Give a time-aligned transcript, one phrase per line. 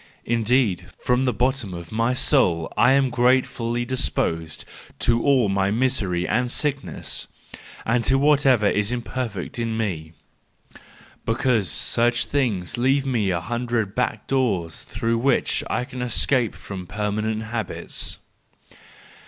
[0.25, 4.65] Indeed, from the bottom of my soul I am gratefully disposed
[4.97, 7.27] to all my misery and sick¬ ness,
[7.85, 10.13] and to whatever is imperfect in me,
[11.23, 16.87] because such things leave me a hundred back doors through which I can escape from
[16.87, 18.17] permanent habits.